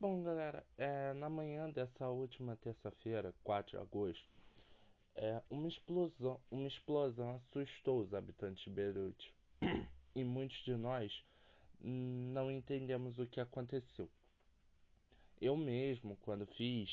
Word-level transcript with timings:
Bom, 0.00 0.22
galera, 0.22 0.64
é, 0.78 1.12
na 1.12 1.28
manhã 1.28 1.68
dessa 1.68 2.08
última 2.08 2.56
terça-feira, 2.56 3.34
4 3.44 3.72
de 3.72 3.76
agosto, 3.76 4.26
é, 5.14 5.42
uma, 5.50 5.68
explosão, 5.68 6.40
uma 6.50 6.66
explosão 6.66 7.36
assustou 7.36 8.00
os 8.00 8.14
habitantes 8.14 8.64
de 8.64 8.70
Beirute 8.70 9.34
e 10.16 10.24
muitos 10.24 10.56
de 10.64 10.74
nós 10.74 11.12
não 11.78 12.50
entendemos 12.50 13.18
o 13.18 13.26
que 13.26 13.40
aconteceu. 13.40 14.08
Eu 15.38 15.54
mesmo, 15.54 16.16
quando 16.22 16.46
fiz, 16.46 16.88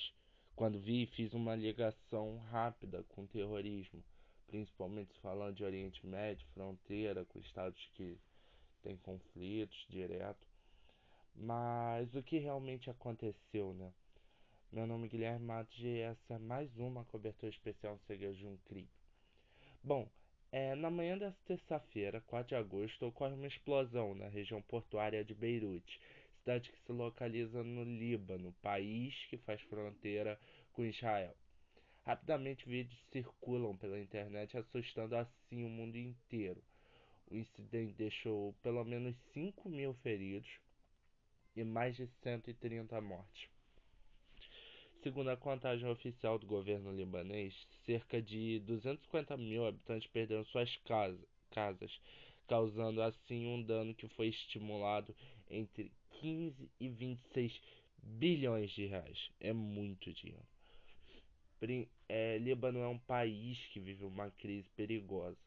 quando 0.54 0.78
vi, 0.78 1.06
fiz 1.16 1.34
uma 1.34 1.56
ligação 1.56 2.40
rápida 2.52 3.06
com 3.08 3.22
o 3.22 3.28
terrorismo, 3.28 4.04
principalmente 4.48 5.18
falando 5.22 5.56
de 5.56 5.64
Oriente 5.64 6.06
Médio, 6.06 6.46
fronteira 6.54 7.24
com 7.24 7.40
estados 7.40 7.82
que 7.94 8.20
têm 8.84 8.98
conflitos 8.98 9.86
direto. 9.88 10.46
Mas 11.40 12.14
o 12.16 12.24
que 12.24 12.40
realmente 12.40 12.90
aconteceu, 12.90 13.72
né? 13.76 13.94
Meu 14.72 14.88
nome 14.88 15.06
é 15.06 15.10
Guilherme 15.10 15.46
Matos 15.46 15.78
e 15.80 16.00
essa 16.00 16.34
é 16.34 16.38
mais 16.40 16.76
uma 16.78 17.06
cobertura 17.06 17.52
especial 17.52 17.94
no 17.94 18.00
segredo 18.08 18.36
de 18.36 18.48
um 18.48 18.58
crime. 18.66 18.90
Bom, 19.84 20.10
é, 20.52 20.74
na 20.74 20.90
manhã 20.90 21.16
desta 21.16 21.40
terça-feira, 21.46 22.22
4 22.22 22.50
de 22.50 22.56
agosto, 22.56 23.06
ocorre 23.06 23.36
uma 23.36 23.46
explosão 23.46 24.16
na 24.16 24.28
região 24.28 24.64
portuária 24.64 25.24
de 25.24 25.36
Beirute, 25.36 26.02
cidade 26.40 26.72
que 26.72 26.80
se 26.80 26.92
localiza 26.92 27.64
no 27.64 27.84
Líbano, 27.84 28.52
país 28.62 29.14
que 29.30 29.38
faz 29.38 29.62
fronteira 29.62 30.40
com 30.74 30.86
Israel. 30.86 31.36
Rapidamente 32.04 32.68
vídeos 32.68 33.00
circulam 33.12 33.78
pela 33.78 34.00
internet, 34.00 34.58
assustando 34.58 35.16
assim 35.16 35.64
o 35.64 35.70
mundo 35.70 35.98
inteiro. 35.98 36.64
O 37.30 37.36
incidente 37.36 37.94
deixou 37.94 38.54
pelo 38.64 38.84
menos 38.84 39.16
5 39.34 39.70
mil 39.70 39.94
feridos, 39.96 40.50
e 41.58 41.64
mais 41.64 41.96
de 41.96 42.08
130 42.22 43.02
mortes. 43.02 43.50
Segundo 45.02 45.30
a 45.30 45.38
contagem 45.38 45.90
oficial 45.90 46.38
do 46.38 46.46
governo 46.46 46.96
libanês, 46.96 47.54
cerca 47.84 48.22
de 48.22 48.60
250 48.60 49.36
mil 49.38 49.66
habitantes 49.66 50.08
perderam 50.12 50.46
suas 50.46 50.76
casas, 51.50 52.00
causando 52.48 53.02
assim 53.02 53.48
um 53.48 53.64
dano 53.64 53.96
que 53.96 54.08
foi 54.10 54.28
estimulado 54.28 55.16
entre 55.50 55.92
15 56.22 56.70
e 56.80 56.90
26 56.90 57.60
bilhões 58.04 58.70
de 58.72 58.86
reais. 58.86 59.32
É 59.40 59.52
muito 59.52 60.14
dinheiro. 60.14 60.46
É, 62.08 62.38
Líbano 62.38 62.80
é 62.80 62.88
um 62.88 63.00
país 63.00 63.58
que 63.74 63.80
vive 63.80 64.06
uma 64.06 64.30
crise 64.30 64.70
perigosa. 64.76 65.38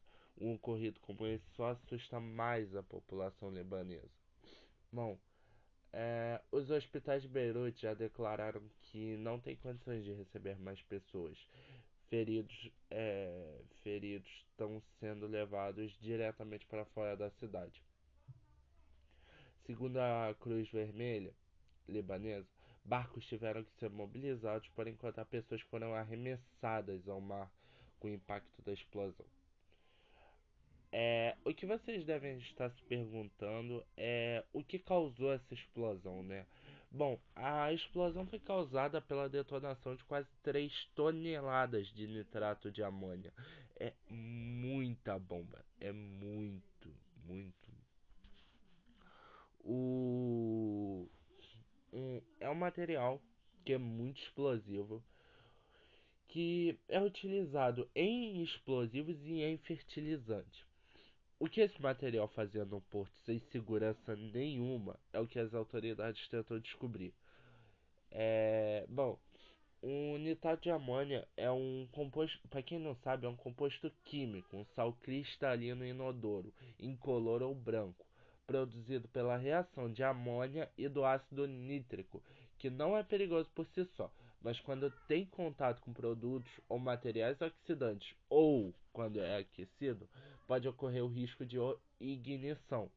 Um 0.41 0.55
ocorrido 0.55 0.99
como 1.01 1.27
esse 1.27 1.45
só 1.55 1.69
assusta 1.69 2.19
mais 2.19 2.75
a 2.75 2.83
população 2.83 3.51
libanesa. 3.51 4.11
Bom, 4.93 5.19
é, 5.93 6.41
os 6.53 6.71
hospitais 6.71 7.23
de 7.23 7.29
Beirute 7.29 7.83
já 7.83 7.95
declararam 7.95 8.63
que 8.83 9.17
não 9.17 9.41
tem 9.41 9.57
condições 9.57 10.05
de 10.05 10.13
receber 10.13 10.59
mais 10.59 10.81
pessoas. 10.83 11.37
Feridos, 12.09 12.71
é, 12.91 13.61
feridos 13.83 14.29
estão 14.51 14.83
sendo 14.99 15.27
levados 15.27 15.93
diretamente 16.01 16.67
para 16.67 16.85
fora 16.87 17.17
da 17.17 17.31
cidade. 17.31 17.83
Segundo 19.67 19.99
a 19.99 20.35
Cruz 20.41 20.69
Vermelha 20.71 21.33
libanesa, 21.89 22.49
barcos 22.85 23.27
tiveram 23.27 23.65
que 23.65 23.73
ser 23.79 23.91
mobilizados 23.91 24.69
para 24.71 24.91
encontrar 24.91 25.25
pessoas 25.25 25.63
que 25.63 25.69
foram 25.71 25.95
arremessadas 25.95 27.09
ao 27.09 27.21
mar 27.21 27.51
com 27.99 28.09
o 28.09 28.11
impacto 28.11 28.63
da 28.63 28.73
explosão. 28.73 29.27
É, 30.93 31.37
o 31.45 31.55
que 31.55 31.67
vocês 31.67 32.05
devem 32.05 32.39
estar 32.39 32.71
se 32.71 32.83
perguntando 32.83 33.85
é 33.97 34.45
o 34.53 34.65
que 34.65 34.79
causou 34.79 35.33
essa 35.33 35.55
explosão, 35.55 36.23
né? 36.23 36.47
Bom, 36.91 37.21
a 37.37 37.73
explosão 37.73 38.27
foi 38.27 38.41
causada 38.41 39.01
pela 39.01 39.29
detonação 39.29 39.95
de 39.95 40.03
quase 40.05 40.29
3 40.43 40.73
toneladas 40.97 41.87
de 41.95 42.09
nitrato 42.09 42.71
de 42.73 42.83
amônia. 42.83 43.33
É 43.79 43.93
muita 44.09 45.17
bomba, 45.19 45.65
é 45.81 45.93
muito, 45.93 46.93
muito. 47.25 47.71
O 49.61 51.09
é 52.41 52.49
um 52.49 52.55
material 52.55 53.21
que 53.65 53.73
é 53.73 53.79
muito 53.79 54.21
explosivo, 54.23 55.03
que 56.29 56.79
é 56.89 57.01
utilizado 57.01 57.89
em 57.95 58.43
explosivos 58.43 59.17
e 59.25 59.43
em 59.43 59.59
fertilizantes. 59.59 60.70
O 61.43 61.49
que 61.49 61.63
esse 61.63 61.81
material 61.81 62.29
fazia 62.29 62.67
no 62.67 62.83
porto 62.83 63.17
sem 63.25 63.39
segurança 63.51 64.15
nenhuma 64.15 64.95
é 65.11 65.19
o 65.19 65.27
que 65.27 65.39
as 65.39 65.55
autoridades 65.55 66.29
tentam 66.29 66.59
descobrir. 66.59 67.15
É, 68.11 68.85
bom, 68.87 69.19
o 69.81 70.19
nitrato 70.19 70.65
de 70.65 70.71
amônia 70.71 71.27
é 71.39 71.51
um 71.51 71.89
composto, 71.93 72.47
para 72.49 72.63
quem 72.63 72.79
não 72.79 72.95
sabe, 72.97 73.25
é 73.25 73.29
um 73.31 73.37
composto 73.37 73.91
químico, 74.05 74.55
um 74.55 74.67
sal 74.77 74.93
cristalino 75.01 75.83
inodoro, 75.83 76.53
incolor 76.79 77.41
ou 77.41 77.55
branco, 77.55 78.05
produzido 78.47 79.09
pela 79.09 79.39
reação 79.39 79.91
de 79.91 80.05
amônia 80.05 80.71
e 80.77 80.91
do 80.91 81.07
ácido 81.07 81.47
nítrico, 81.47 82.23
que 82.59 82.69
não 82.69 82.95
é 82.95 83.03
perigoso 83.03 83.49
por 83.55 83.65
si 83.69 83.87
só, 83.97 84.13
mas 84.43 84.61
quando 84.61 84.91
tem 85.09 85.25
contato 85.25 85.81
com 85.81 85.95
produtos 85.95 86.53
ou 86.69 86.79
materiais 86.79 87.41
oxidantes 87.41 88.15
ou 88.29 88.75
quando 88.93 89.21
é 89.21 89.39
aquecido, 89.39 90.07
pode 90.51 90.67
ocorrer 90.67 91.05
o 91.05 91.07
risco 91.07 91.47
de 91.47 91.59
ignição. 92.01 92.91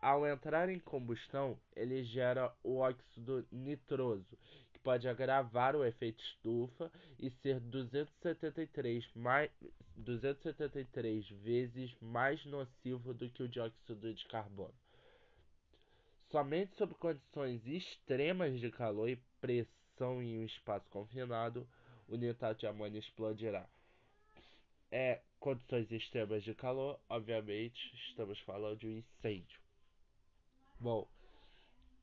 Ao 0.00 0.26
entrar 0.26 0.70
em 0.70 0.78
combustão, 0.78 1.58
ele 1.76 2.02
gera 2.04 2.50
o 2.64 2.78
óxido 2.78 3.46
nitroso, 3.52 4.24
que 4.72 4.78
pode 4.78 5.06
agravar 5.06 5.76
o 5.76 5.84
efeito 5.84 6.24
estufa 6.24 6.90
e 7.18 7.28
ser 7.42 7.60
273, 7.60 9.06
mais, 9.14 9.50
273 9.94 11.28
vezes 11.28 11.94
mais 12.00 12.42
nocivo 12.46 13.12
do 13.12 13.28
que 13.28 13.42
o 13.42 13.48
dióxido 13.48 14.14
de 14.14 14.24
carbono. 14.24 14.72
Somente 16.30 16.74
sob 16.76 16.94
condições 16.94 17.60
extremas 17.66 18.58
de 18.58 18.70
calor 18.70 19.10
e 19.10 19.20
pressão 19.38 20.22
em 20.22 20.38
um 20.38 20.44
espaço 20.46 20.88
confinado, 20.88 21.68
o 22.08 22.16
nitrato 22.16 22.60
de 22.60 22.66
amônia 22.66 23.00
explodirá. 23.00 23.68
É 24.90 25.20
condições 25.38 25.90
extremas 25.90 26.42
de 26.42 26.54
calor, 26.54 26.98
obviamente, 27.08 27.78
estamos 28.08 28.38
falando 28.40 28.78
de 28.78 28.86
um 28.86 28.98
incêndio. 28.98 29.60
Bom, 30.80 31.06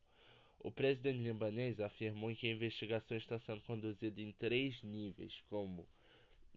O 0.59 0.71
presidente 0.71 1.19
libanês 1.19 1.79
afirmou 1.79 2.35
que 2.35 2.47
a 2.47 2.51
investigação 2.51 3.15
está 3.15 3.39
sendo 3.39 3.61
conduzida 3.61 4.21
em 4.21 4.31
três 4.33 4.81
níveis, 4.83 5.33
como 5.49 5.87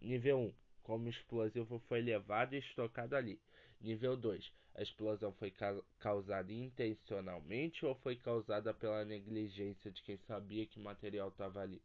nível 0.01 0.39
1, 0.39 0.53
como 0.83 1.05
o 1.05 1.09
explosivo 1.09 1.79
foi 1.87 2.01
levado 2.01 2.53
e 2.53 2.59
estocado 2.59 3.15
ali. 3.15 3.39
Nível 3.79 4.17
2. 4.17 4.51
A 4.75 4.81
explosão 4.81 5.31
foi 5.33 5.51
ca 5.51 5.75
causada 5.99 6.51
intencionalmente 6.51 7.85
ou 7.85 7.95
foi 7.95 8.15
causada 8.15 8.73
pela 8.73 9.05
negligência 9.05 9.91
de 9.91 10.01
quem 10.03 10.17
sabia 10.17 10.65
que 10.65 10.79
o 10.79 10.83
material 10.83 11.29
estava 11.29 11.61
ali? 11.61 11.81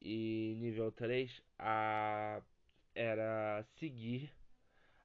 E 0.00 0.56
nível 0.58 0.90
3, 0.92 1.30
a... 1.58 2.42
era 2.94 3.64
seguir 3.78 4.30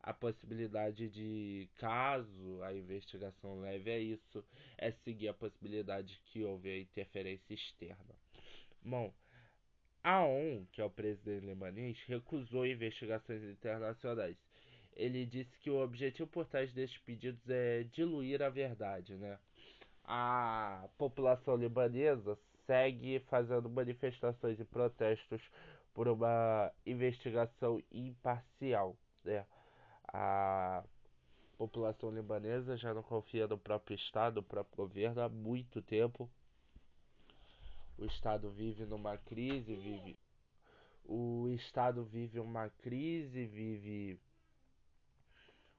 a 0.06 0.14
possibilidade 0.14 1.10
de, 1.10 1.68
caso 1.80 2.62
a 2.62 2.72
investigação 2.72 3.60
leve 3.60 3.92
a 3.92 3.98
isso, 3.98 4.46
é 4.78 4.92
seguir 5.04 5.30
a 5.30 5.34
possibilidade 5.34 6.22
que 6.28 6.44
houve 6.44 6.70
a 6.70 6.80
interferência 6.80 7.56
externa. 7.56 8.16
Bom, 8.84 9.12
Aoun, 10.04 10.68
que 10.72 10.80
é 10.80 10.86
o 10.86 10.92
presidente 10.92 11.48
libanês, 11.48 11.98
recusou 12.06 12.68
investigações 12.68 13.42
internacionais. 13.44 14.38
Ele 14.96 15.26
disse 15.26 15.58
que 15.58 15.72
o 15.72 15.82
objetivo 15.82 16.30
por 16.30 16.46
trás 16.46 16.72
destes 16.72 17.02
pedidos 17.02 17.42
é 17.50 17.84
diluir 17.92 18.44
a 18.44 18.50
verdade, 18.50 19.16
né? 19.16 19.40
A 20.04 20.88
população 21.00 21.56
libanesa 21.56 22.38
segue 22.68 23.20
fazendo 23.22 23.68
manifestações 23.72 24.60
e 24.60 24.66
protestos 24.66 25.42
por 25.96 26.08
uma 26.08 26.72
investigação 26.86 27.82
imparcial, 27.92 28.96
né? 29.24 29.44
A 30.18 30.84
população 31.58 32.10
libanesa 32.10 32.78
já 32.78 32.94
não 32.94 33.04
confia 33.04 33.48
no 33.48 33.58
próprio 33.58 33.96
Estado, 33.96 34.36
no 34.36 34.44
próprio 34.44 34.78
governo 34.78 35.22
há 35.22 35.28
muito 35.28 35.82
tempo 35.82 36.30
o 37.98 38.06
Estado 38.06 38.50
vive 38.52 38.86
numa 38.86 39.18
crise, 39.18 39.76
vive. 39.76 40.18
O 41.06 41.48
Estado 41.50 42.04
vive 42.04 42.40
uma 42.40 42.70
crise, 42.70 43.46
vive 43.46 44.20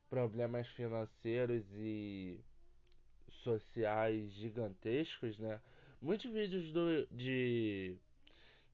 problemas 0.09 0.67
financeiros 0.69 1.65
e 1.75 2.41
sociais 3.43 4.33
gigantescos, 4.35 5.37
né? 5.39 5.61
Muitos 6.01 6.31
vídeos 6.31 6.73
do, 6.73 7.07
de 7.11 7.97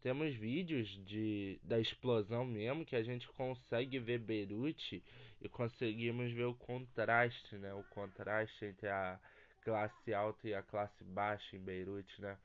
temos 0.02 0.34
vídeos 0.34 0.88
de 1.06 1.60
da 1.62 1.78
explosão 1.78 2.44
mesmo 2.44 2.84
que 2.84 2.96
a 2.96 3.02
gente 3.02 3.26
consegue 3.28 3.98
ver 4.00 4.18
Beirute 4.18 5.02
e 5.40 5.48
conseguimos 5.48 6.32
ver 6.32 6.44
o 6.44 6.54
contraste, 6.54 7.56
né? 7.56 7.72
O 7.72 7.84
contraste 7.84 8.64
entre 8.64 8.88
a 8.88 9.18
classe 9.62 10.12
alta 10.12 10.48
e 10.48 10.54
a 10.54 10.62
classe 10.62 11.04
baixa 11.04 11.56
em 11.56 11.60
Beirute, 11.60 12.20
né? 12.20 12.36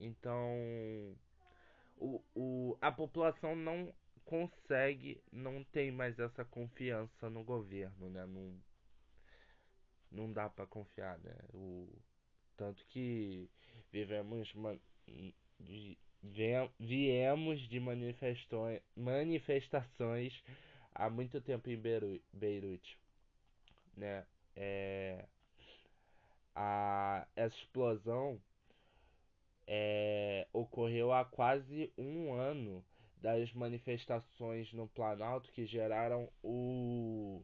Então, 0.00 1.14
o, 1.96 2.22
o, 2.34 2.78
a 2.80 2.90
população 2.90 3.54
não 3.54 3.94
consegue, 4.24 5.22
não 5.30 5.62
tem 5.64 5.92
mais 5.92 6.18
essa 6.18 6.44
confiança 6.44 7.28
no 7.28 7.44
governo, 7.44 8.08
né? 8.08 8.24
Não, 8.26 8.62
não 10.10 10.32
dá 10.32 10.48
para 10.48 10.66
confiar, 10.66 11.18
né? 11.18 11.36
O, 11.52 11.86
tanto 12.56 12.84
que 12.86 13.48
vivemos 13.92 14.52
viemos 16.78 17.60
de 17.68 17.80
manifestações, 18.96 20.42
há 20.94 21.10
muito 21.10 21.40
tempo 21.40 21.68
em 21.68 21.76
Beirute, 22.32 22.98
né? 23.96 24.24
É, 24.54 25.24
a, 26.54 27.26
essa 27.34 27.56
explosão 27.56 28.40
é, 29.66 30.46
ocorreu 30.52 31.12
há 31.12 31.24
quase 31.24 31.92
um 31.96 32.32
ano 32.32 32.84
das 33.16 33.52
manifestações 33.52 34.72
no 34.72 34.88
Planalto 34.88 35.50
que 35.52 35.64
geraram 35.64 36.28
o 36.42 37.40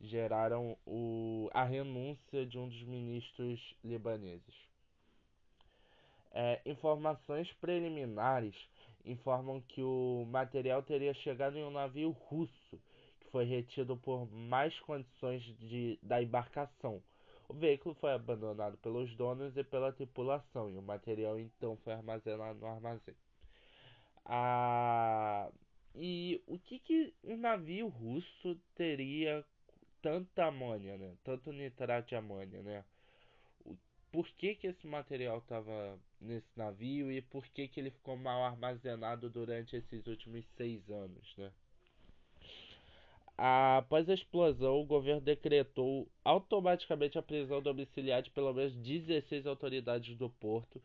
geraram 0.00 0.76
o, 0.86 1.50
a 1.52 1.64
renúncia 1.64 2.46
de 2.46 2.56
um 2.58 2.68
dos 2.68 2.82
ministros 2.84 3.74
libaneses. 3.84 4.67
É, 6.40 6.60
informações 6.64 7.52
preliminares 7.54 8.54
informam 9.04 9.60
que 9.60 9.82
o 9.82 10.24
material 10.30 10.82
teria 10.82 11.12
chegado 11.14 11.56
em 11.56 11.64
um 11.64 11.70
navio 11.70 12.10
russo 12.10 12.80
que 13.20 13.30
foi 13.32 13.44
retido 13.44 13.96
por 13.96 14.30
mais 14.30 14.78
condições 14.80 15.42
de, 15.58 15.98
da 16.00 16.22
embarcação 16.22 17.02
o 17.48 17.54
veículo 17.54 17.94
foi 17.94 18.12
abandonado 18.12 18.76
pelos 18.78 19.14
donos 19.16 19.56
e 19.56 19.64
pela 19.64 19.90
tripulação 19.90 20.70
e 20.70 20.76
o 20.76 20.82
material 20.82 21.40
então 21.40 21.76
foi 21.78 21.94
armazenado 21.94 22.58
no 22.60 22.66
armazém. 22.66 23.14
Ah, 24.26 25.50
e 25.94 26.42
o 26.46 26.58
que, 26.58 26.78
que 26.78 27.14
um 27.24 27.38
navio 27.38 27.88
russo 27.88 28.60
teria 28.74 29.42
tanta 30.02 30.44
amônia, 30.44 30.98
né? 30.98 31.16
Tanto 31.24 31.50
nitrato 31.50 32.10
de 32.10 32.16
amônia, 32.16 32.62
né? 32.62 32.84
Por 34.10 34.28
que, 34.30 34.54
que 34.54 34.66
esse 34.66 34.86
material 34.86 35.38
estava 35.38 35.98
nesse 36.20 36.48
navio 36.56 37.12
e 37.12 37.20
por 37.20 37.46
que, 37.48 37.68
que 37.68 37.78
ele 37.78 37.90
ficou 37.90 38.16
mal 38.16 38.42
armazenado 38.42 39.28
durante 39.28 39.76
esses 39.76 40.06
últimos 40.06 40.44
seis 40.56 40.88
anos, 40.90 41.36
né? 41.36 41.52
Após 43.36 44.08
a 44.08 44.14
explosão, 44.14 44.80
o 44.80 44.84
governo 44.84 45.20
decretou 45.20 46.08
automaticamente 46.24 47.16
a 47.16 47.22
prisão 47.22 47.62
domiciliar 47.62 48.20
de 48.20 48.30
pelo 48.30 48.52
menos 48.52 48.74
16 48.74 49.46
autoridades 49.46 50.16
do 50.16 50.28
porto 50.28 50.82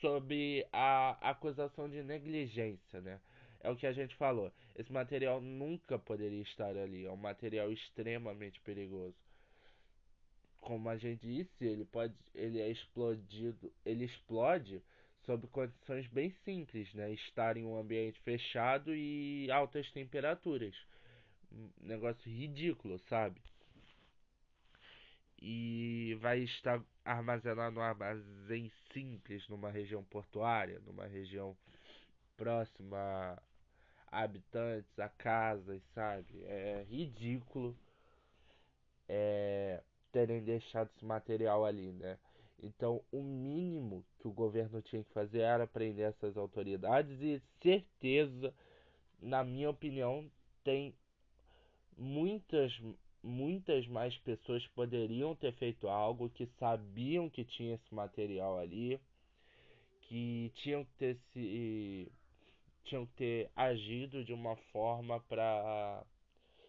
sob 0.00 0.64
a 0.72 1.30
acusação 1.30 1.88
de 1.88 2.04
negligência, 2.04 3.00
né? 3.00 3.20
É 3.60 3.70
o 3.70 3.76
que 3.76 3.88
a 3.88 3.92
gente 3.92 4.14
falou. 4.14 4.52
Esse 4.76 4.92
material 4.92 5.40
nunca 5.40 5.98
poderia 5.98 6.42
estar 6.42 6.76
ali. 6.76 7.04
É 7.04 7.10
um 7.10 7.16
material 7.16 7.72
extremamente 7.72 8.60
perigoso. 8.60 9.16
Como 10.66 10.88
a 10.88 10.96
gente 10.96 11.24
disse, 11.24 11.64
ele 11.64 11.84
pode, 11.84 12.12
ele 12.34 12.60
é 12.60 12.68
explodido, 12.68 13.72
ele 13.84 14.04
explode 14.04 14.82
sob 15.24 15.46
condições 15.46 16.08
bem 16.08 16.34
simples, 16.44 16.92
né? 16.92 17.12
Estar 17.12 17.56
em 17.56 17.64
um 17.64 17.78
ambiente 17.78 18.18
fechado 18.20 18.92
e 18.92 19.48
altas 19.48 19.88
temperaturas 19.92 20.74
negócio 21.80 22.28
ridículo, 22.28 22.98
sabe? 23.08 23.40
E 25.40 26.16
vai 26.20 26.40
estar 26.40 26.82
armazenado 27.04 27.76
num 27.76 27.82
armazém 27.82 28.72
simples 28.92 29.46
numa 29.48 29.70
região 29.70 30.02
portuária, 30.02 30.80
numa 30.84 31.06
região 31.06 31.56
próxima 32.36 33.40
a 34.10 34.22
habitantes, 34.22 34.98
a 34.98 35.08
casas, 35.10 35.80
sabe? 35.94 36.42
É 36.44 36.84
ridículo 36.88 37.76
é, 39.08 39.80
terem 40.16 40.42
deixado 40.42 40.88
esse 40.96 41.04
material 41.04 41.66
ali, 41.66 41.92
né? 41.92 42.18
Então, 42.62 43.02
o 43.12 43.22
mínimo 43.22 44.02
que 44.18 44.26
o 44.26 44.32
governo 44.32 44.80
tinha 44.80 45.04
que 45.04 45.12
fazer 45.12 45.40
era 45.40 45.66
prender 45.66 46.08
essas 46.08 46.38
autoridades 46.38 47.20
e 47.20 47.42
certeza, 47.62 48.54
na 49.20 49.44
minha 49.44 49.68
opinião, 49.68 50.26
tem 50.64 50.94
muitas 51.98 52.72
muitas 53.22 53.86
mais 53.88 54.16
pessoas 54.18 54.66
poderiam 54.68 55.34
ter 55.34 55.52
feito 55.54 55.86
algo 55.86 56.30
que 56.30 56.46
sabiam 56.58 57.28
que 57.28 57.44
tinha 57.44 57.74
esse 57.74 57.94
material 57.94 58.56
ali 58.58 59.00
que 60.02 60.50
tinham 60.54 60.84
que 60.84 60.92
ter 60.96 61.18
se 61.32 62.10
tinham 62.84 63.04
que 63.04 63.12
ter 63.16 63.50
agido 63.54 64.24
de 64.24 64.32
uma 64.32 64.54
forma 64.72 65.20
para 65.20 66.04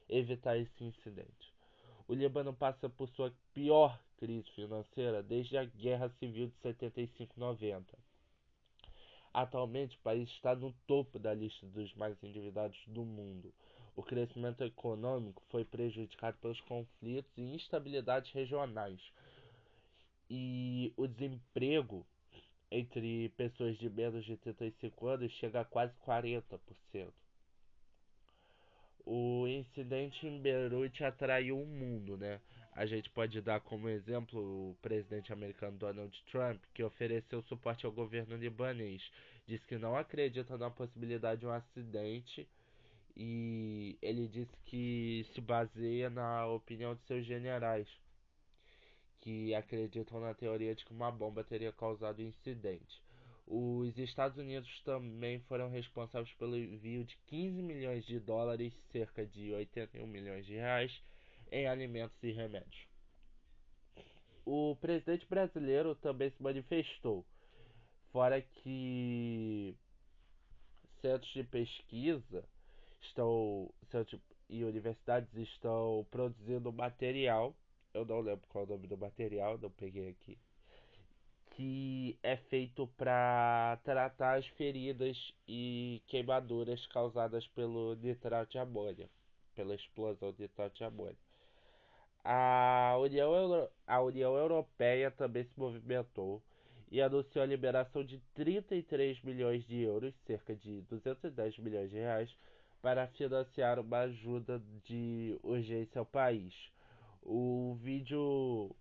evitar 0.10 0.58
esse 0.58 0.84
incidente. 0.84 1.57
O 2.08 2.14
Líbano 2.14 2.54
passa 2.54 2.88
por 2.88 3.10
sua 3.10 3.34
pior 3.54 4.00
crise 4.18 4.50
financeira 4.52 5.22
desde 5.22 5.58
a 5.58 5.66
Guerra 5.66 6.10
Civil 6.20 6.48
de 6.48 6.70
75-90. 6.70 7.84
Atualmente, 9.34 9.98
o 9.98 10.02
país 10.02 10.30
está 10.30 10.56
no 10.56 10.74
topo 10.88 11.20
da 11.20 11.34
lista 11.34 11.66
dos 11.68 11.94
mais 11.96 12.18
endividados 12.24 12.82
do 12.88 13.04
mundo. 13.04 13.54
O 13.96 14.02
crescimento 14.02 14.64
econômico 14.64 15.44
foi 15.50 15.66
prejudicado 15.66 16.38
pelos 16.38 16.62
conflitos 16.62 17.32
e 17.38 17.42
instabilidades 17.42 18.32
regionais. 18.32 19.02
E 20.30 20.94
o 20.96 21.08
desemprego 21.08 22.06
entre 22.72 23.30
pessoas 23.30 23.78
de 23.78 23.90
menos 23.90 24.26
de 24.26 24.38
35 24.38 25.08
anos 25.08 25.32
chega 25.34 25.62
a 25.62 25.66
quase 25.66 25.94
40%. 26.06 27.12
O 29.10 29.48
incidente 29.48 30.28
em 30.28 30.38
Beirute 30.38 31.02
atraiu 31.02 31.58
o 31.58 31.66
mundo, 31.66 32.18
né? 32.18 32.42
A 32.74 32.86
gente 32.86 33.10
pode 33.12 33.40
dar 33.40 33.62
como 33.62 33.88
exemplo 33.88 34.38
o 34.72 34.76
presidente 34.82 35.32
americano 35.32 35.78
Donald 35.78 36.14
Trump, 36.30 36.62
que 36.74 36.84
ofereceu 36.84 37.42
suporte 37.44 37.86
ao 37.86 37.92
governo 37.94 38.36
libanês. 38.36 39.02
Diz 39.48 39.64
que 39.64 39.78
não 39.78 39.96
acredita 39.96 40.58
na 40.58 40.70
possibilidade 40.70 41.40
de 41.40 41.48
um 41.48 41.52
acidente 41.52 42.46
e 43.16 43.98
ele 44.02 44.28
disse 44.28 44.52
que 44.66 45.26
se 45.34 45.40
baseia 45.40 46.10
na 46.10 46.46
opinião 46.46 46.94
de 46.94 47.02
seus 47.04 47.26
generais, 47.26 47.88
que 49.22 49.56
acreditam 49.56 50.20
na 50.20 50.34
teoria 50.34 50.76
de 50.76 50.84
que 50.84 50.92
uma 50.92 51.10
bomba 51.10 51.46
teria 51.46 51.72
causado 51.72 52.20
o 52.20 52.24
incidente. 52.24 53.02
Os 53.48 53.98
Estados 53.98 54.38
Unidos 54.38 54.70
também 54.84 55.40
foram 55.48 55.70
responsáveis 55.70 56.34
pelo 56.34 56.58
envio 56.58 57.06
de 57.06 57.18
15 57.28 57.62
milhões 57.62 58.06
de 58.06 58.20
dólares, 58.20 58.74
cerca 58.92 59.26
de 59.26 59.54
81 59.54 60.06
milhões 60.06 60.46
de 60.46 60.54
reais, 60.56 60.92
em 61.50 61.66
alimentos 61.66 62.22
e 62.22 62.32
remédios. 62.32 62.88
O 64.46 64.76
presidente 64.76 65.26
brasileiro 65.28 65.96
também 65.96 66.30
se 66.30 66.44
manifestou, 66.44 67.26
fora 68.12 68.42
que 68.42 69.74
centros 71.02 71.32
de 71.32 71.44
pesquisa 71.46 72.44
estão 73.02 73.74
e 74.50 74.64
universidades 74.64 75.34
estão 75.36 76.06
produzindo 76.10 76.72
material, 76.72 77.56
eu 77.94 78.06
não 78.06 78.20
lembro 78.20 78.48
qual 78.50 78.64
é 78.64 78.68
o 78.68 78.70
nome 78.72 78.88
do 78.88 78.98
material, 78.98 79.58
não 79.58 79.70
peguei 79.72 80.10
aqui, 80.10 80.38
que 81.52 81.97
é 82.22 82.38
feito 82.38 82.88
para 82.96 83.80
tratar 83.84 84.38
as 84.38 84.46
feridas 84.48 85.18
e 85.48 86.02
queimaduras 86.08 86.86
causadas 86.88 87.48
pelo 87.48 87.96
nitrato 87.96 88.52
de 88.52 88.60
amônia, 88.60 89.10
pela 89.56 89.74
explosão 89.74 90.32
de 90.32 90.44
nitrato 90.44 90.78
de 90.78 90.84
amônia. 90.84 91.18
A 92.24 92.98
União, 93.00 93.34
Euro... 93.34 93.70
a 93.88 94.02
União 94.02 94.36
Europeia 94.36 95.10
também 95.10 95.44
se 95.46 95.58
movimentou 95.58 96.42
e 96.92 97.02
anunciou 97.02 97.44
a 97.44 97.48
liberação 97.48 98.04
de 98.04 98.20
33 98.34 99.22
milhões 99.24 99.66
de 99.66 99.82
euros, 99.82 100.14
cerca 100.26 100.56
de 100.56 100.82
210 100.84 101.58
milhões 101.60 101.90
de 101.90 101.98
reais, 101.98 102.30
para 102.82 103.08
financiar 103.08 103.80
uma 103.80 104.00
ajuda 104.00 104.62
de 104.84 105.38
urgência 105.44 106.00
ao 106.00 106.06
país. 106.06 106.54
O 107.22 107.78
vídeo 107.82 108.76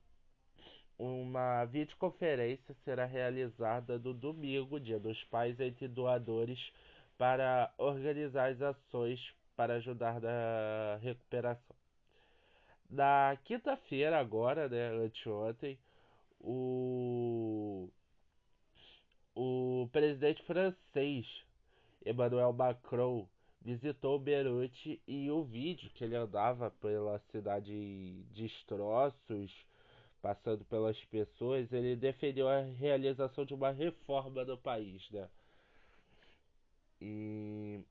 uma 0.99 1.65
videoconferência 1.67 2.75
será 2.85 3.05
realizada 3.05 3.99
no 3.99 4.15
domingo, 4.15 4.81
Dia 4.81 4.99
dos 4.99 5.23
Pais, 5.25 5.59
entre 5.61 5.89
doadores 5.89 6.59
para 7.19 7.73
organizar 7.79 8.51
as 8.51 8.61
ações 8.61 9.21
para 9.57 9.75
ajudar 9.75 10.21
na 10.21 10.99
recuperação. 11.03 11.77
Na 12.89 13.37
quinta-feira, 13.45 14.19
agora, 14.19 14.69
né, 14.69 14.89
anteontem, 14.91 15.79
o, 16.41 17.89
o 19.35 19.89
presidente 19.91 20.43
francês 20.45 21.27
Emmanuel 22.05 22.53
Macron 22.53 23.27
visitou 23.61 24.19
Beirute 24.19 25.01
e 25.09 25.29
o 25.29 25.43
vídeo 25.43 25.91
que 25.95 26.05
ele 26.05 26.15
andava 26.15 26.71
pela 26.71 27.19
cidade 27.33 27.73
de 27.73 28.23
destroços 28.33 29.51
passando 30.23 30.65
pelas 30.65 31.03
pessoas, 31.07 31.73
ele 31.73 31.97
defendeu 31.97 32.49
a 32.49 32.61
realização 32.61 33.45
de 33.45 33.55
uma 33.55 33.71
reforma 33.71 34.45
no 34.45 34.59
país, 34.59 35.09
né? 35.11 35.29
E 37.01 37.85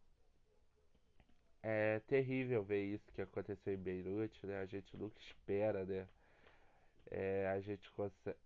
é 1.61 1.99
terrível 2.07 2.63
ver 2.63 2.83
isso 2.83 3.11
que 3.13 3.21
aconteceu 3.21 3.73
em 3.73 3.77
Beirute, 3.77 4.45
né? 4.45 4.59
A 4.61 4.65
gente 4.65 4.95
nunca 4.97 5.19
espera, 5.19 5.85
né? 5.85 6.07
É, 7.11 7.47
a, 7.47 7.59
gente 7.61 7.89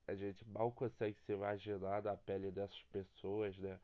a 0.08 0.16
gente 0.16 0.46
mal 0.50 0.72
consegue 0.72 1.18
se 1.26 1.32
imaginar 1.32 2.04
na 2.04 2.16
pele 2.16 2.52
dessas 2.52 2.82
pessoas, 2.92 3.58
né? 3.58 3.80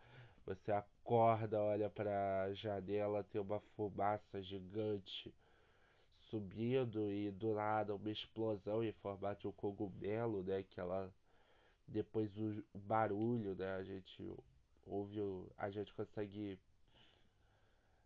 Você 0.45 0.71
acorda, 0.71 1.61
olha 1.61 1.89
para 1.89 2.43
a 2.43 2.53
janela, 2.53 3.23
tem 3.23 3.41
uma 3.41 3.59
fumaça 3.75 4.41
gigante 4.43 5.33
subindo 6.29 7.11
e 7.11 7.31
do 7.31 7.53
nada 7.53 7.95
uma 7.95 8.11
explosão 8.11 8.83
em 8.83 8.91
formato 8.93 9.41
de 9.41 9.47
um 9.47 9.51
cogumelo, 9.51 10.43
né? 10.43 10.63
Que 10.63 10.79
ela 10.79 11.13
depois 11.87 12.31
o 12.37 12.63
barulho, 12.73 13.55
né? 13.55 13.75
A 13.75 13.83
gente 13.83 14.35
ouve, 14.85 15.19
a 15.57 15.69
gente 15.69 15.93
consegue 15.93 16.59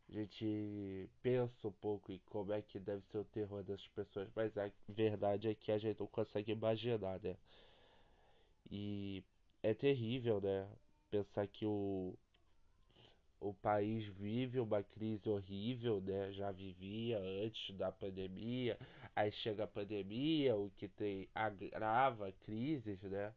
a 0.09 0.11
gente 0.11 1.09
pensa 1.21 1.67
um 1.67 1.71
pouco 1.71 2.11
em 2.11 2.19
como 2.25 2.51
é 2.51 2.61
que 2.63 2.79
deve 2.79 3.03
ser 3.11 3.19
o 3.19 3.25
terror 3.25 3.63
dessas 3.63 3.87
pessoas, 3.89 4.27
mas 4.35 4.57
a 4.57 4.71
verdade 4.87 5.47
é 5.47 5.53
que 5.53 5.71
a 5.71 5.77
gente 5.77 5.99
não 5.99 6.07
consegue 6.07 6.51
imaginar, 6.51 7.19
né? 7.21 7.37
E 8.71 9.23
é 9.61 9.73
terrível, 9.73 10.41
né? 10.41 10.67
Pensar 11.11 11.47
que 11.47 11.65
o 11.65 12.17
o 13.39 13.53
país 13.53 14.05
vive 14.05 14.59
uma 14.59 14.83
crise 14.83 15.29
horrível, 15.29 16.01
né? 16.01 16.31
Já 16.31 16.51
vivia 16.51 17.19
antes 17.19 17.75
da 17.75 17.91
pandemia, 17.91 18.77
aí 19.15 19.31
chega 19.31 19.63
a 19.63 19.67
pandemia, 19.67 20.55
o 20.55 20.69
que 20.71 20.87
tem 20.87 21.29
agrava 21.33 22.31
crises, 22.43 23.01
né? 23.03 23.33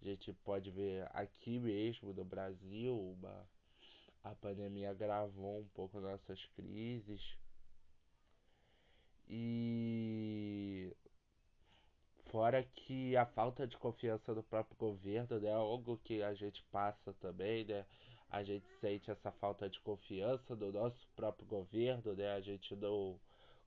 A 0.00 0.04
gente 0.04 0.32
pode 0.44 0.70
ver 0.70 1.08
aqui 1.12 1.58
mesmo 1.58 2.12
no 2.12 2.24
Brasil, 2.24 2.98
uma, 2.98 3.46
a 4.24 4.34
pandemia 4.34 4.90
agravou 4.90 5.60
um 5.60 5.68
pouco 5.74 6.00
nossas 6.00 6.44
crises. 6.56 7.20
E 9.28 10.94
fora 12.30 12.62
que 12.74 13.16
a 13.16 13.26
falta 13.26 13.66
de 13.66 13.76
confiança 13.76 14.34
no 14.34 14.42
próprio 14.42 14.76
governo, 14.76 15.38
né, 15.38 15.52
algo 15.52 15.98
que 16.02 16.22
a 16.22 16.34
gente 16.34 16.62
passa 16.72 17.12
também, 17.20 17.64
né? 17.64 17.84
A 18.32 18.42
gente 18.42 18.66
sente 18.80 19.10
essa 19.10 19.30
falta 19.30 19.68
de 19.68 19.78
confiança 19.80 20.56
do 20.56 20.72
nosso 20.72 21.06
próprio 21.14 21.46
governo, 21.46 22.14
né? 22.14 22.32
A 22.32 22.40
gente 22.40 22.74
não 22.74 23.20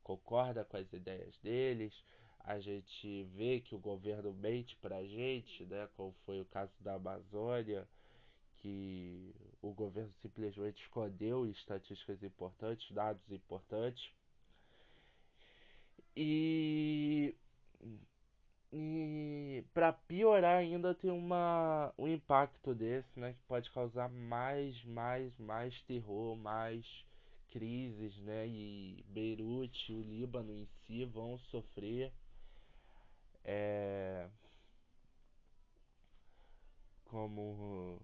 concorda 0.03 0.65
com 0.65 0.75
as 0.75 0.91
ideias 0.91 1.37
deles, 1.43 1.93
a 2.39 2.59
gente 2.59 3.23
vê 3.35 3.61
que 3.61 3.75
o 3.75 3.79
governo 3.79 4.33
mente 4.33 4.75
pra 4.77 5.05
gente, 5.05 5.63
né? 5.65 5.87
Como 5.95 6.15
foi 6.25 6.41
o 6.41 6.45
caso 6.45 6.73
da 6.79 6.95
Amazônia, 6.95 7.87
que 8.57 9.35
o 9.61 9.71
governo 9.71 10.11
simplesmente 10.23 10.81
escondeu 10.81 11.45
estatísticas 11.45 12.23
importantes, 12.23 12.91
dados 12.91 13.21
importantes. 13.31 14.09
E 16.17 17.35
e 18.77 19.63
para 19.73 19.93
piorar 19.93 20.57
ainda 20.57 20.93
tem 20.93 21.09
uma 21.09 21.93
um 21.97 22.07
impacto 22.09 22.75
desse, 22.75 23.17
né, 23.17 23.31
que 23.33 23.39
pode 23.47 23.71
causar 23.71 24.09
mais, 24.09 24.83
mais, 24.83 25.37
mais 25.39 25.79
terror, 25.83 26.35
mais 26.35 26.85
crises, 27.51 28.17
né? 28.17 28.45
E 28.47 29.05
Beirute, 29.07 29.93
o 29.93 30.01
Líbano 30.01 30.51
em 30.53 30.67
si 30.85 31.05
vão 31.05 31.39
sofrer 31.51 32.11
é, 33.45 34.27
como 37.05 38.01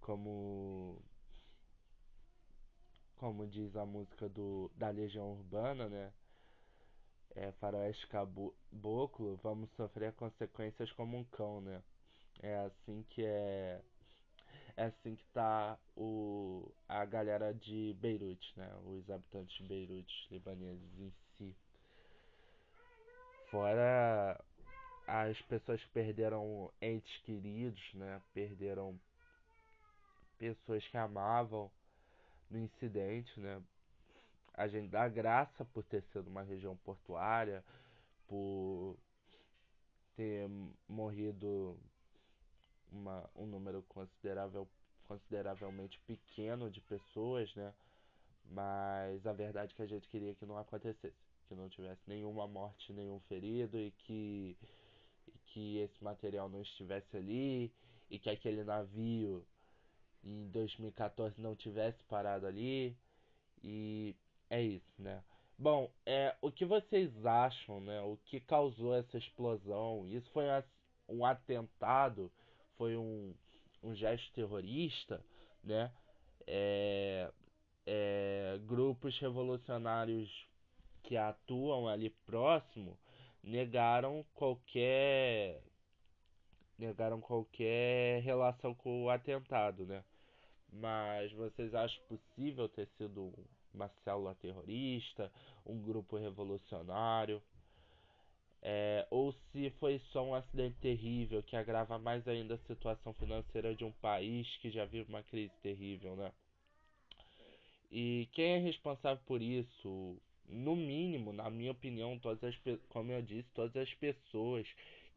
como 0.00 1.02
como 3.16 3.46
diz 3.48 3.74
a 3.76 3.84
música 3.84 4.28
do 4.28 4.70
da 4.76 4.90
Legião 4.90 5.32
Urbana, 5.32 5.88
né? 5.88 6.12
É, 7.34 7.52
faroeste 7.52 8.06
caboclo, 8.08 9.36
vamos 9.42 9.70
sofrer 9.72 10.12
consequências 10.12 10.90
como 10.92 11.16
um 11.16 11.24
cão, 11.24 11.60
né? 11.60 11.82
É 12.42 12.56
assim 12.58 13.04
que 13.10 13.24
é. 13.24 13.80
É 14.76 14.84
assim 14.84 15.14
que 15.14 15.24
tá 15.34 15.78
o, 15.96 16.72
a 16.88 17.04
galera 17.04 17.52
de 17.52 17.94
Beirute, 18.00 18.52
né? 18.56 18.74
Os 18.86 19.10
habitantes 19.10 19.54
de 19.58 19.64
Beirute, 19.64 20.28
libaneses 20.30 20.98
em 20.98 21.12
si. 21.36 21.54
Fora 23.50 24.42
as 25.06 25.38
pessoas 25.42 25.82
que 25.82 25.90
perderam 25.90 26.72
entes 26.80 27.16
queridos, 27.18 27.82
né? 27.94 28.22
Perderam 28.32 28.98
pessoas 30.38 30.86
que 30.88 30.96
amavam 30.96 31.70
no 32.50 32.58
incidente, 32.58 33.38
né? 33.38 33.62
A 34.54 34.68
gente 34.68 34.88
dá 34.88 35.08
graça 35.08 35.64
por 35.64 35.82
ter 35.84 36.02
sido 36.02 36.28
uma 36.28 36.42
região 36.42 36.76
portuária, 36.76 37.64
por 38.26 38.96
ter 40.14 40.48
morrido 40.88 41.78
uma, 42.90 43.28
um 43.34 43.46
número 43.46 43.82
considerável, 43.88 44.68
consideravelmente 45.08 45.98
pequeno 46.06 46.70
de 46.70 46.80
pessoas, 46.80 47.54
né? 47.54 47.72
Mas 48.44 49.26
a 49.26 49.32
verdade 49.32 49.72
é 49.72 49.76
que 49.76 49.82
a 49.82 49.86
gente 49.86 50.08
queria 50.08 50.34
que 50.34 50.44
não 50.44 50.58
acontecesse, 50.58 51.16
que 51.48 51.54
não 51.54 51.68
tivesse 51.68 52.02
nenhuma 52.06 52.46
morte, 52.46 52.92
nenhum 52.92 53.20
ferido 53.20 53.78
e 53.78 53.90
que, 53.90 54.56
e 55.26 55.38
que 55.46 55.78
esse 55.78 56.02
material 56.02 56.48
não 56.48 56.60
estivesse 56.60 57.16
ali 57.16 57.72
e 58.10 58.18
que 58.18 58.28
aquele 58.28 58.62
navio 58.64 59.46
em 60.22 60.48
2014 60.48 61.40
não 61.40 61.56
tivesse 61.56 62.02
parado 62.04 62.46
ali 62.46 62.96
e 63.62 64.14
é 64.52 64.60
isso, 64.60 64.92
né? 64.98 65.24
Bom, 65.58 65.90
é, 66.04 66.36
o 66.42 66.52
que 66.52 66.66
vocês 66.66 67.10
acham, 67.24 67.80
né? 67.80 68.02
O 68.02 68.18
que 68.26 68.38
causou 68.38 68.94
essa 68.94 69.16
explosão? 69.16 70.06
Isso 70.06 70.30
foi 70.30 70.44
um 71.08 71.24
atentado? 71.24 72.30
Foi 72.76 72.94
um, 72.94 73.34
um 73.82 73.94
gesto 73.94 74.30
terrorista, 74.34 75.24
né? 75.64 75.90
É, 76.46 77.32
é, 77.86 78.60
grupos 78.66 79.18
revolucionários 79.18 80.28
que 81.02 81.16
atuam 81.16 81.88
ali 81.88 82.10
próximo 82.26 82.98
negaram 83.42 84.22
qualquer 84.34 85.62
negaram 86.78 87.20
qualquer 87.20 88.20
relação 88.22 88.74
com 88.74 89.04
o 89.04 89.08
atentado, 89.10 89.86
né? 89.86 90.04
Mas 90.70 91.32
vocês 91.32 91.74
acham 91.74 92.02
possível 92.04 92.68
ter 92.68 92.86
sido 92.98 93.32
uma 93.74 93.88
célula 94.04 94.34
terrorista, 94.34 95.30
um 95.66 95.80
grupo 95.80 96.16
revolucionário? 96.16 97.42
É, 98.64 99.04
ou 99.10 99.32
se 99.32 99.70
foi 99.80 99.98
só 100.12 100.24
um 100.24 100.34
acidente 100.34 100.76
terrível 100.80 101.42
que 101.42 101.56
agrava 101.56 101.98
mais 101.98 102.26
ainda 102.28 102.54
a 102.54 102.58
situação 102.58 103.12
financeira 103.14 103.74
de 103.74 103.84
um 103.84 103.90
país 103.90 104.46
que 104.58 104.70
já 104.70 104.84
vive 104.84 105.08
uma 105.08 105.22
crise 105.22 105.52
terrível, 105.62 106.14
né? 106.14 106.30
E 107.90 108.28
quem 108.32 108.52
é 108.54 108.58
responsável 108.58 109.22
por 109.26 109.42
isso? 109.42 110.16
No 110.48 110.76
mínimo, 110.76 111.32
na 111.32 111.50
minha 111.50 111.72
opinião, 111.72 112.18
todas 112.18 112.42
as, 112.44 112.56
como 112.88 113.10
eu 113.10 113.20
disse, 113.20 113.48
todas 113.52 113.76
as 113.76 113.92
pessoas 113.94 114.66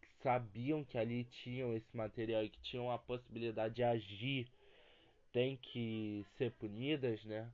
que 0.02 0.08
sabiam 0.24 0.84
que 0.84 0.98
ali 0.98 1.24
tinham 1.44 1.74
esse 1.76 1.96
material 1.96 2.44
e 2.44 2.50
que 2.50 2.60
tinham 2.62 2.92
a 2.92 2.98
possibilidade 2.98 3.76
de 3.76 3.84
agir 3.84 4.48
têm 5.32 5.56
que 5.58 6.26
ser 6.38 6.52
punidas, 6.54 7.24
né? 7.26 7.50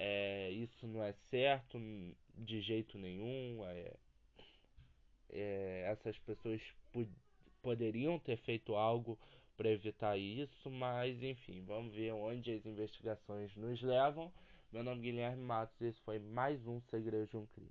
É, 0.00 0.50
isso 0.52 0.86
não 0.86 1.02
é 1.02 1.12
certo 1.28 1.76
de 2.36 2.60
jeito 2.60 2.96
nenhum. 2.96 3.64
É, 3.66 3.96
é, 5.30 5.82
essas 5.90 6.16
pessoas 6.18 6.62
poderiam 7.60 8.16
ter 8.20 8.36
feito 8.38 8.76
algo 8.76 9.18
para 9.56 9.68
evitar 9.70 10.16
isso, 10.16 10.70
mas 10.70 11.20
enfim, 11.20 11.64
vamos 11.66 11.92
ver 11.92 12.12
onde 12.12 12.52
as 12.52 12.64
investigações 12.64 13.54
nos 13.56 13.82
levam. 13.82 14.32
Meu 14.72 14.84
nome 14.84 15.00
é 15.00 15.02
Guilherme 15.02 15.42
Matos 15.42 15.80
e 15.80 15.86
esse 15.86 16.00
foi 16.02 16.20
mais 16.20 16.64
um 16.64 16.80
Segredo 16.82 17.28
de 17.28 17.36
um 17.36 17.46
Crime. 17.46 17.66